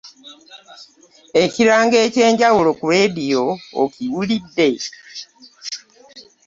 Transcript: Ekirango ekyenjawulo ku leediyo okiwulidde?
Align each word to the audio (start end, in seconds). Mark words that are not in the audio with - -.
Ekirango 1.43 1.97
ekyenjawulo 2.05 2.69
ku 2.79 2.85
leediyo 2.91 3.43
okiwulidde? 3.83 4.69